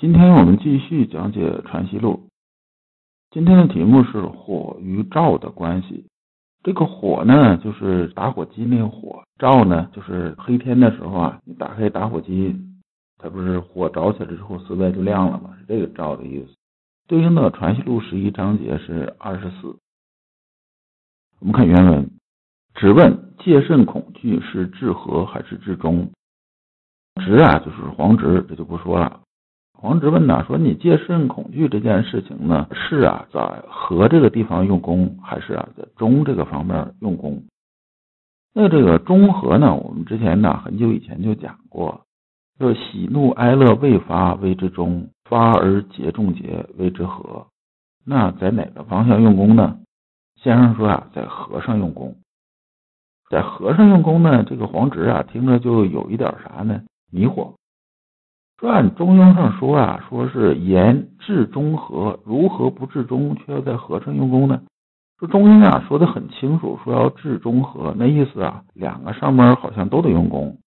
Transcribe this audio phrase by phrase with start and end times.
[0.00, 2.28] 今天我们继续讲解《传习录》。
[3.30, 6.06] 今天的题目是火与照的关系。
[6.62, 12.56] 这个火呢，就是打火机那个火；照呢，就是黑天的时候啊，你打开打火机，
[13.18, 15.54] 它不是火着起来之后，四外就亮了吗？
[15.58, 16.48] 是这个“照”的意思。
[17.06, 19.76] 对应的《传习录》十一章节是二十四。
[21.40, 22.10] 我们看原文：
[22.74, 26.10] 只问戒慎恐惧是治和还是治中？
[27.16, 29.20] 直啊，就是黄直，这就不说了。
[29.80, 37.42] 黄直问呐，说你戒慎恐惧这件事情呢，是啊，在和这个地方用功，还是啊，在中这个方面用功？
[38.52, 42.02] 那这个中和呢，我们之前呢很久以前就讲过，
[42.58, 47.46] 就喜怒哀乐未发谓之中，发而节众节谓之和。
[48.04, 49.78] 那在哪个方向用功呢？
[50.42, 52.16] 先生说啊，在和上用功，
[53.30, 56.82] 在和尚用功呢，这个黄直啊，听着就有一点啥呢？
[57.10, 57.54] 迷惑。
[58.60, 64.60] 说按中庸上说啊，说是言治中和，如何不治中，却要在和上用功呢？
[65.18, 70.58] 说中庸啊说的很清楚，说要治中和，那意思啊，两个上面好像都得用功。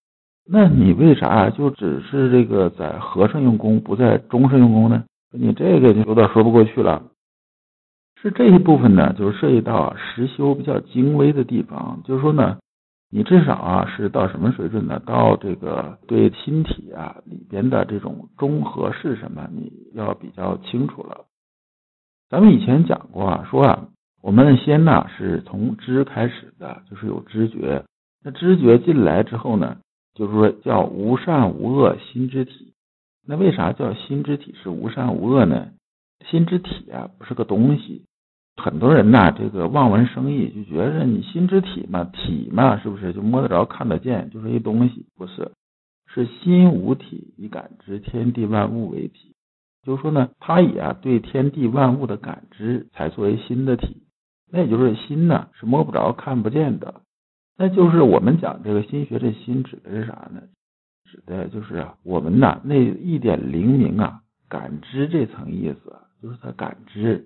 [0.43, 5.03] 那你为啥就只是这个在和上用功，不在中上用功呢？
[5.31, 7.03] 你这个就有点说不过去了。
[8.19, 12.57] 是这一部分呢，就是涉及到实修比较精微的地方，就是说呢。
[13.15, 14.99] 你至少啊是到什么水准呢？
[15.05, 21.25] 到这个对心体啊里边的这种中和是什么，你要比较清楚了。
[22.27, 23.87] 咱们以前讲过啊，说啊，
[24.23, 27.83] 我们先呢是从知开始的，就是有知觉。
[28.23, 29.77] 那知觉进来之后呢，
[30.15, 32.73] 就是说叫无善无恶心之体。
[33.27, 35.67] 那为啥叫心之体是无善无恶呢？
[36.25, 38.05] 心之体啊不是个东西。
[38.55, 45.07] 很多人呐，这个望文生义，就觉着你心之体嘛，体嘛，是不是就摸得着、看得见，就是一东西？
[45.15, 45.51] 不是，
[46.07, 49.35] 是心无体，以感知天地万物为体。
[49.83, 54.03] 就是说呢，他以啊对天地万物的感知，才作为心的体。
[54.51, 57.01] 那也就是心呢，是摸不着、看不见的。
[57.57, 60.41] 那就是我们讲这个心学，这心指的是啥呢？
[61.05, 67.25] 指的就是啊，我们呐那一点灵明啊，感知这层意思，就是他感知。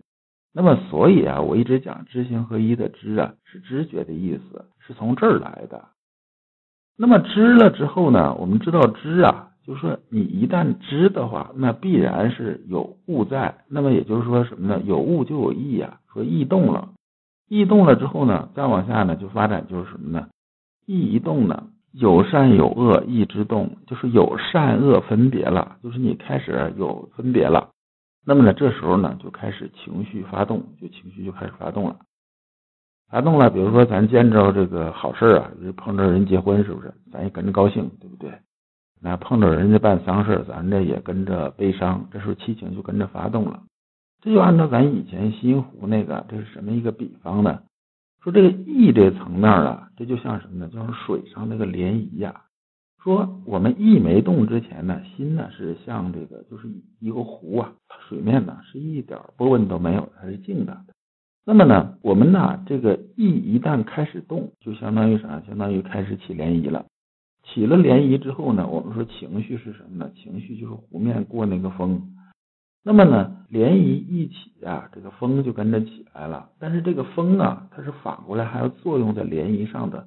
[0.59, 5.89] 那么，所以啊，我一直讲知行合一的知啊，是知觉的意思，是从这儿来的。
[6.97, 13.65] 那么知了之后呢，我们知道知啊，就是说你一旦知的话，那必然是有物在。
[13.67, 14.81] 那么也就是说什么呢？
[14.83, 16.89] 有物就有意啊，说意动了，
[17.47, 20.27] 意动了之后呢，再往下呢，就发展就是什么呢？
[20.87, 27.69] 意一动呢，有善有恶意之动，就是有善恶分别了，就是你开始有分别了。
[28.29, 31.95] 那么呢，这时候呢，就开始情绪发动，就情绪就开始发动了，
[33.09, 33.49] 发动了。
[33.49, 36.93] 比如说，咱见着这个好事啊，碰着人结婚，是不是？
[37.09, 38.29] 咱也跟着高兴，对不对？
[38.99, 43.63] 那碰着人家办丧事咱这也跟着悲伤，这时候七情就跟着发动了。
[44.21, 47.61] 这就按照咱以前心湖那个，这是什么一个比方呢？
[48.21, 50.67] 说这个意这层面啊，这就像什么呢？
[50.67, 52.41] 就像水上那个涟漪呀。
[53.07, 56.67] 说我们意没动之前呢，心呢是像这个，就是
[56.99, 57.71] 一个湖啊，
[58.09, 60.77] 水面呢是一点波纹都没有，它是静的。
[61.45, 65.41] 那么呢，我们呢这个意一旦开始动，就相当于啥？
[65.47, 66.85] 相当于开始起涟漪了。
[67.45, 70.11] 起了涟漪之后呢，我们说情绪是什么呢？
[70.13, 72.13] 情绪就是湖面过那个风。
[72.83, 76.49] 那么呢，涟漪一起啊，这个风就跟着起来了。
[76.59, 80.05] 但是这个风啊，它是反过来还要作用在涟漪上的。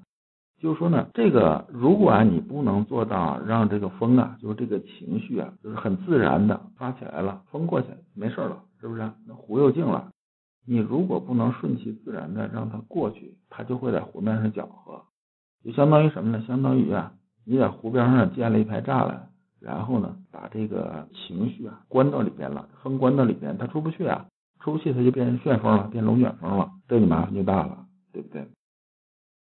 [0.60, 9.10] 就是说呢，这个如果啊你不能做到让这个风啊，就是这个情绪啊，就是很自然的发起来了，风过去了没事了，是不是？
[9.26, 10.10] 那湖又静了。
[10.66, 15.02] 你如果不能顺其自然的让它过去，它就会在湖面上搅和，
[15.64, 16.44] 就相当于什么呢？
[16.46, 17.14] 相当于啊，
[17.46, 19.30] 你在湖边上建了一排栅栏，
[19.60, 24.26] 然后呢，把这个情绪啊关到里边了，风关到里边，它出不去啊，
[24.60, 28.46] 出不去它就变成旋风了，变龙卷风了，这你麻烦就大了，对不对？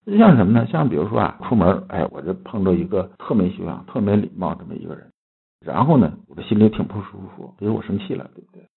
[0.05, 0.67] 就像什么呢？
[0.67, 5.11] 像比如说啊，出门，哎，我这碰到一个特没修养、特没礼貌这么一个人，
[5.65, 8.67] 然后呢，我的心里挺不舒服，比如我生气了，对不对？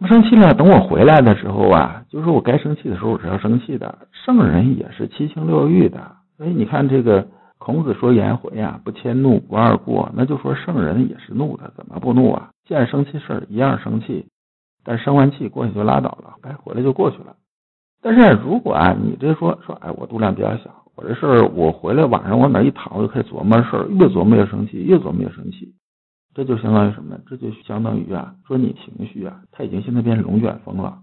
[0.00, 4.08] 我生气了，等我回来的时候啊，就是我该生气的时候我是要生气的。
[4.12, 7.28] 圣人也是七情六欲的，所以你看这个
[7.58, 12.48] 孔子说颜回呀，不迁怒，不贰过，那就说圣人也是怒的，怎么不怒啊？
[12.64, 14.26] 见生气事儿一样生气，
[14.82, 17.36] 但生完气过去就拉倒了，该回来就过去了。
[18.02, 25.74] 但是如果啊，你这说说，哎，我度量比较小，我这事儿我回来晚上往哪一躺，我就开始琢磨事儿，越琢磨越生气，越琢磨越生气。
[26.34, 27.20] 这就相当于什么呢？
[27.26, 31.02] 这就相当于啊，说你情绪啊，它已经现在变成龙卷风了，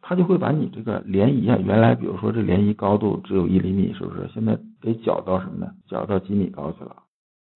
[0.00, 4.28] 它就会把你这个涟漪啊，原来比如说这涟漪高度只有一厘米，是不是？
[4.32, 5.70] 现在给搅到什么呢？
[5.88, 6.96] 搅到几米高去了。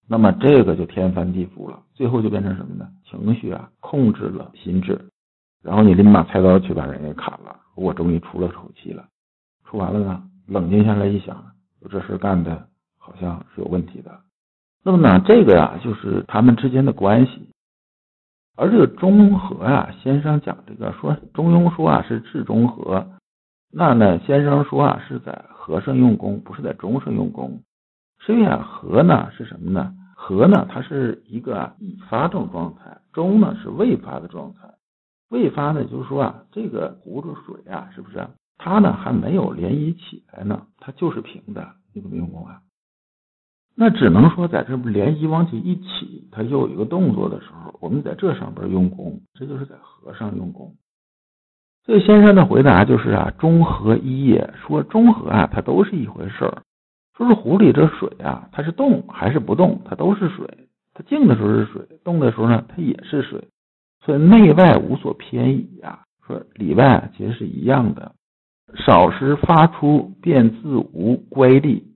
[0.06, 2.86] 那么这个就天翻地覆了，最后就变成什么呢？
[3.08, 5.00] 情绪啊控制了心智，
[5.62, 7.56] 然后你拎把菜刀去把人给砍了。
[7.74, 9.06] 我终于出了口气了，
[9.64, 11.44] 出完了呢，冷静下来一想，
[11.90, 12.68] 这事干的
[12.98, 14.20] 好像是有问题的。
[14.82, 17.48] 那么呢，这个呀，就是他们之间的关系。
[18.56, 23.08] 而这个中和啊，先生讲这个说，中庸说啊是治中和，
[23.72, 27.62] 那呢，先生说啊是在和上用功，不是在中上用功。
[28.20, 29.94] 实际上和呢是什么呢？
[30.14, 34.73] 和呢，它是一个已发动状态，中呢是未发的状态。
[35.34, 38.24] 未发呢，就是说啊，这个壶子水啊，是不是
[38.56, 40.68] 它呢还没有涟漪起来呢？
[40.78, 42.60] 它就是平的，你怎么用功啊？
[43.74, 50.76] 那只能说，在这涟漪往起一起，它又有一个动作的时候，我们在这上边用功，这就是在和上用功。
[51.84, 56.62] 这先生的回答就是啊，中和一也，说中和啊，它都是一回事儿。
[57.16, 60.68] 说是壶里这水啊，它是动还是不动，它都是水。
[60.94, 63.48] 它静的时候是水，动的时候呢，它也是水。
[64.04, 66.04] 所以内外无所偏倚啊。
[66.26, 68.14] 说里外其实是一样的，
[68.86, 71.94] 少时发出，便自无乖力。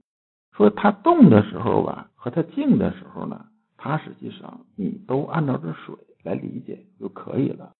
[0.56, 3.46] 说它动的时候吧，和它静的时候呢，
[3.76, 5.94] 它实际上你都按照这水
[6.24, 7.72] 来理解就可以了。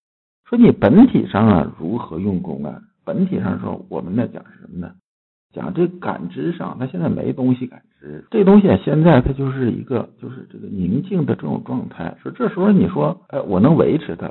[0.49, 2.81] 说你本体上啊，如何用功啊？
[3.05, 4.95] 本体上说，我们呢讲什么呢？
[5.53, 12.17] 讲这感知上，它现在没东西感知，这东西现在它就是一个就是这个宁静的这种状态。
[12.23, 14.31] 说这时候你说，哎，我能维持它，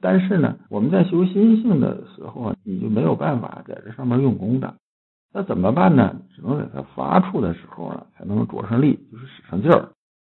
[0.00, 4.74] 但是呢，我们在修心性的时候，你就没有办法在这上面用功的。
[5.32, 6.16] 那怎么办呢？
[6.34, 9.90] 只能在它发出的时候啊，才能着上力，就是使上劲儿。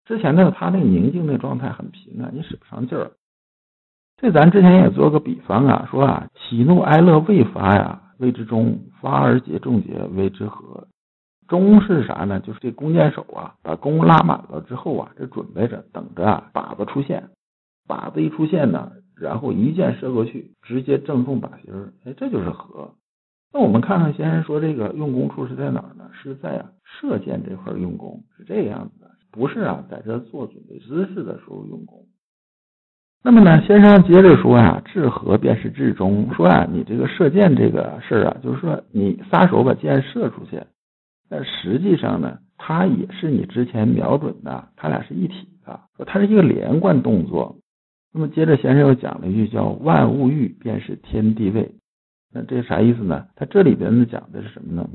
[0.06, 3.12] 之前呢，它那个宁静的状态很平啊，你使不上劲儿。
[4.18, 10.88] 这咱之前也做个比方啊，说啊，喜怒哀乐未发呀，谓之中；发而结众结，谓之和。
[11.48, 12.40] 中是啥呢？
[12.40, 17.28] 就是这弓箭手啊，把弓拉满了之后啊，这准备着等着啊，靶子出现。
[17.88, 21.92] 靶子一出现呢，然后一箭射过去，直接正中靶心儿。
[22.06, 22.94] 哎，这就是和。
[23.52, 26.10] 那我们看看先生说这个用功处是在哪儿呢？
[26.14, 32.06] 是在射箭这块用功，是这样子的，不是啊在这做准备姿势的时候用功。
[33.24, 36.34] 那么呢，先生接着说啊，治和便是治中。
[36.34, 40.60] 说啊，你这个射箭这个事儿啊，就是说你撒手把箭射出去，
[41.30, 47.58] 但实际上呢，它也是你之前瞄准的，它俩是一体的，说它是一个连贯动作。
[48.12, 51.76] 那么接着先生又讲了一句叫“万物欲便是天地位”。
[52.34, 53.28] 那这啥意思呢？
[53.36, 54.90] 它这里边呢讲的是什么呢？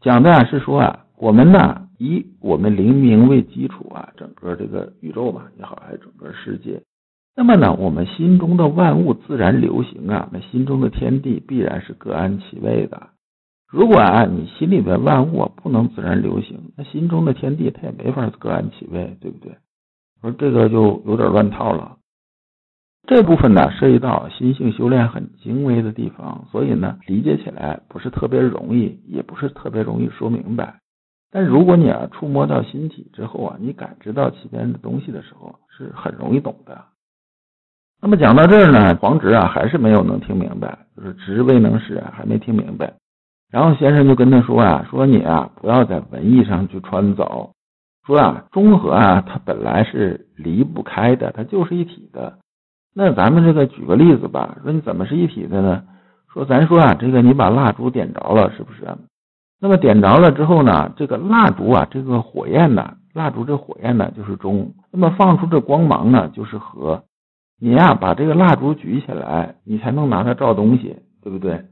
[0.00, 6.80] 讲的啊是说啊，我们呢以我们灵明为基础啊，整个这个宇宙吧也好，还是整个世界。
[7.38, 13.10] 那么呢，我们心中的万物自然流行啊，那心中的天地必然是各安其位的。
[13.70, 19.56] 如果啊你心里边万物不能自然流行，那心中的天地它也没法各安其位，对不对？
[20.20, 21.98] 说这个就有点乱套了。
[23.06, 30.80] 这部分呢，涉及到心性修炼很精微的地方，所以呢，理解起来不是特别容易，也不是特别容易说明白。
[31.30, 36.84] 但如果你啊触摸到心体之后啊，你感知到其边的东西的时候，是很容易懂的。
[38.00, 42.92] 那么讲到这儿呢，黄直啊还是没有能听明白，就是直未能使，还没听明白。
[43.50, 47.50] 然后先生就跟他说啊，说你啊不要在文艺上去穿凿，
[48.06, 52.38] 说啊中和啊它本来是离不开的，它就是一体的。
[52.94, 55.82] 那咱们这个举个例子吧，说你怎么是一体的呢？
[56.32, 58.86] 说咱说啊，这个你把蜡烛点着了，是不是？
[59.60, 67.02] 那么点着了之后呢，这个蜡烛啊，这个火焰呢，蜡烛这火焰呢就是中，那么放出这光芒呢就是和。
[67.60, 71.66] 你呀把这个蜡烛举起来，你才能拿它照东西，对不对？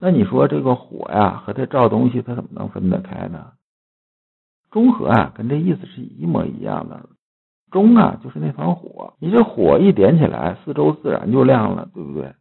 [0.00, 3.52] 那你说这个火呀和它照东西，它怎么能分得开呢？
[4.70, 7.08] 中和啊，跟这意思是一模一样的。
[7.70, 12.34] 中啊，就是那团火，你这火一点起来，四周自然就亮了，对不对？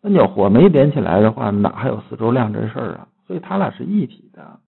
[0.00, 3.08] 那你要火没点起来的话，哪还有四周亮这事儿啊？
[3.26, 4.60] 所以它俩是一体的。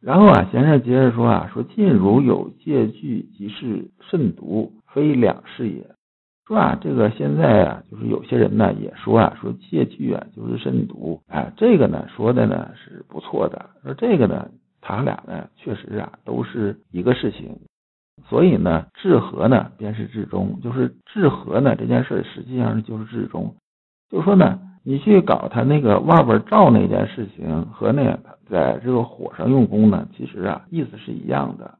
[0.00, 5.94] 然后啊，先生接着说啊，说近如有借据，即是慎独，非两事也。
[6.46, 13.70] 说啊，这个现在啊，就是有些人呢也说啊，说借据啊就是慎独，哎，这个呢说的呢是不错的。
[13.84, 14.48] 说这个呢，
[14.80, 17.56] 他俩呢确实啊都是一个事情。
[18.28, 23.54] 所以呢，治和呢便是治中，就是治和呢这件事实际上就是治中。
[24.10, 28.18] 就说呢，你去搞他那个外边照那件事情和那
[28.50, 31.78] 在这个火上用功呢，其实啊意思是一样的。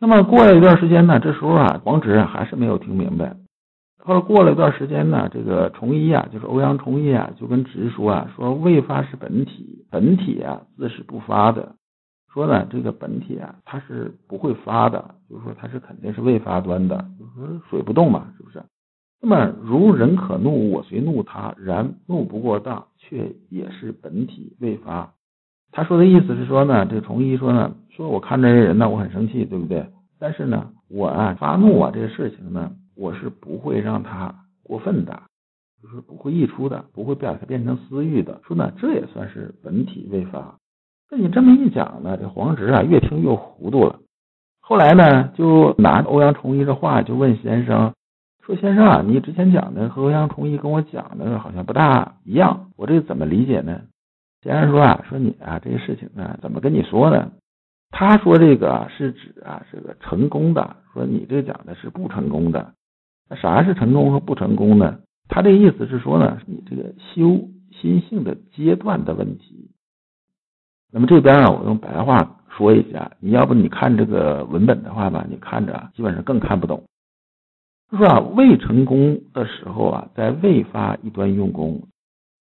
[0.00, 3.36] 那么过了一段时间呢，这时候啊黄直还是没有听明白。
[4.08, 11.74] 后来过了一段时间呢，这个崇一啊，就是欧阳崇一啊，就跟直说啊，说未发是本体，本体啊自是不发的。
[12.32, 18.62] 说呢，这个本体啊，它是不会发的，就是说它是肯定是未发端的，就是说水不动嘛，是不是？
[19.20, 25.12] 那么如人可怒，我虽怒他，然怒不过当，却也是本体未发。
[25.70, 29.86] 他说的意思是说呢，这崇一说呢，说我看这些人呢，我很生气，对不对？
[30.18, 35.22] 但是呢，我啊发怒啊，这个事情呢，我是不会让他过分的，
[35.80, 38.40] 就是不会溢出的，不会把它变成私欲的。
[38.44, 40.56] 说呢，这也算是本体未发。
[41.10, 44.00] 那你这么一讲呢，这黄直啊越听越糊涂了。
[44.60, 47.94] 后来呢，就拿欧阳崇一的话就问先生
[48.44, 53.80] 说：“先生啊，你之前讲的和欧阳崇一跟我讲的好像不大一样，我这怎么理解呢？”
[54.42, 57.30] 先生说啊，说你啊这个事情呢，怎么跟你说呢？
[57.90, 62.74] 他说这个是指啊这个成功的，说你这讲的是不成功的。
[63.28, 65.00] 那啥是成功和不成功呢？
[65.28, 69.70] 他这意思是说呢，你这个修心性的阶段的问题。
[70.90, 76.84] 那么这边啊，我用白话说一下，你要不你看这个文本的话吧，你看着基本上更看不懂。
[77.90, 81.82] 就说啊，未成功的时候啊，在未发一端用功，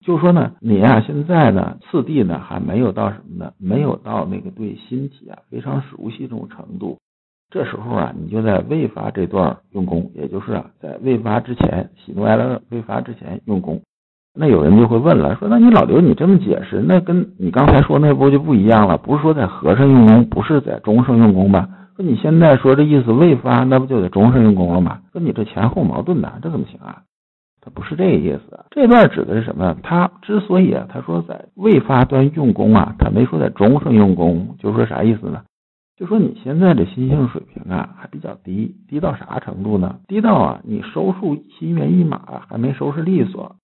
[0.06, 3.54] 就说呢，你啊现在呢，次第呢还没有到什么呢？
[3.58, 7.00] 没有到那个对心体啊非常熟悉这种程度。
[7.50, 13.82] 这时候啊，你就在未发这段用功，也就是啊，在未发之前，喜怒哀乐未发之前用功。
[14.40, 18.98] 那有人就会问了，说那你老刘你这么解释，那跟你刚才说那不就不一样了？
[18.98, 21.70] 不是说在和尚用功，不是在中圣用功吧？
[21.96, 25.00] 说你现在说这意思未发，那不就得中圣用功了吗？
[25.12, 27.02] 说你这前后矛盾呐，这怎么行啊？
[27.62, 28.66] 他不是这个意思。
[28.70, 29.76] 这段指的是什么？
[29.82, 35.42] 他之所以啊，他说在未发端用功啊，他没说在中圣用功，就是说啥意思呢？
[35.98, 40.00] 就说你现在的心性水平啊还比较低，低到啥程度呢？
[40.08, 43.56] 低到啊你收束心猿意马还没收拾利索。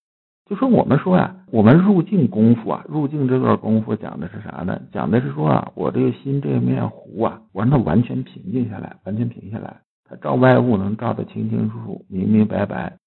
[0.49, 4.81] 就说我们说呀，我们入境功夫啊，入境这段功夫讲的是啥呢？
[4.91, 12.97] 讲的是说啊，我这个心这面湖啊，我让它完全平静下来，完全平下来，它照外物能照得清清楚楚、明明白白。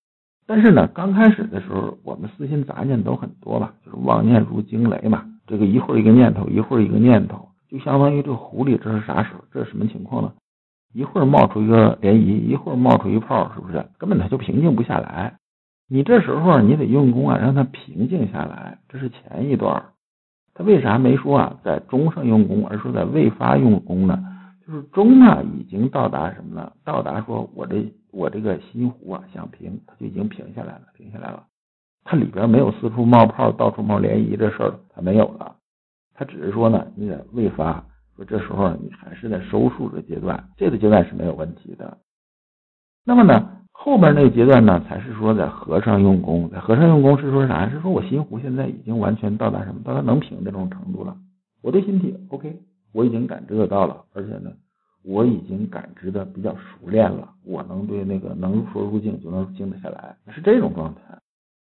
[0.46, 9.44] 但是呢，刚开始的时候，我们私心杂念都很多吧，就是妄念如惊雷嘛，这个一会儿一个念头，一会儿一个念头，就相当于这个湖里这是啥时候？
[9.52, 10.32] 这是什么情况呢？
[10.94, 13.84] 一会儿冒出一个涟漪，一会儿冒出一泡，是不是？
[13.98, 15.36] 根本它就平静不下来。
[15.88, 18.78] 你这时候你得用功啊，让它平静下来。
[18.88, 19.84] 这是前一段，
[20.54, 21.58] 他为啥没说啊？
[21.62, 24.18] 在中上用功，而说在未发用功呢？
[24.66, 26.72] 就是中呢已经到达什么呢？
[26.82, 31.44] 到达说我这我这个心湖啊想平，它就已经平下来了，平下来了。
[32.04, 35.55] 它里边没有四处冒泡、到处冒涟漪这事儿，它没有了。
[36.16, 37.84] 他只是说呢，你得未发，
[38.16, 41.98] 说这时候你还是在收束的阶段，这个阶段是没有问题的。
[43.04, 43.52] 那么呢？
[43.78, 47.68] 后边那个阶段呢，才是说在和尚用功，在和尚用功是说啥？
[47.68, 49.82] 是说我心湖现在已经完全到达什么？
[49.84, 51.14] 到达能平的这种程度了。
[51.62, 52.58] 我对心体 OK，
[52.92, 54.50] 我已经感知得到了，而且呢，
[55.04, 57.28] 我已经感知的比较熟练了。
[57.44, 61.00] 我能对那个能说入境就能静得下来，是这种状态。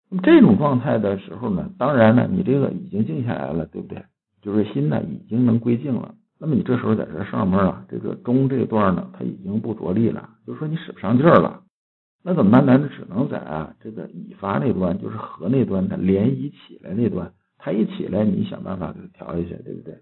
[0.10, 4.03] 那么这种状态的时候呢，当然呢，你这个已经静下来了，对不对？
[4.41, 6.15] 就是心呢已经能归静了。
[6.39, 11.63] 那么你这时候在这上面啊，这个中这段呢，它已经不着力了，就是说你使不上劲儿了。
[12.24, 12.89] 那怎么办呢？
[12.96, 20.01] 只能在啊这个已发那端，就是和那端的连一起来那端，它一起来，你想办法给它调一下，对不对？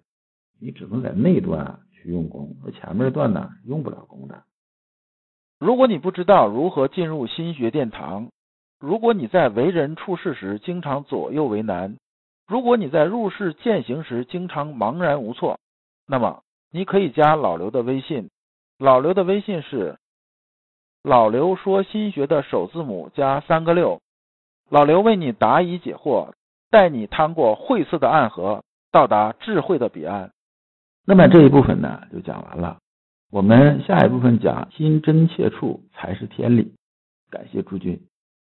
[0.60, 4.44] 你只能在那段啊去用功，那前面这段呢用不了功的。
[5.60, 8.30] 如果你不知道如何进入心学殿堂，
[8.80, 11.98] 如果你在为人处事时经常左右为难，
[12.48, 15.60] 如果你在入世践行时经常茫然无措，
[16.08, 18.30] 那么你可以加老刘的微信，
[18.80, 19.98] 老刘的微信是。
[21.04, 24.02] 老刘说：“心学的首字母加三个六。”
[24.70, 26.34] 老刘为你答疑解惑，
[26.70, 30.32] 带你趟过晦涩的暗河，到达智慧的彼岸。
[31.06, 32.78] 那么这一部分呢，就讲完了。
[33.32, 36.74] 我们下一部分讲心真切处才是天理。
[37.30, 38.02] 感谢诸君。